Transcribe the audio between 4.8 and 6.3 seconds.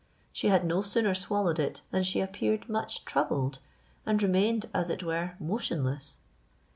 it were motionless.